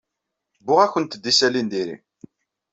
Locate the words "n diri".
1.63-1.97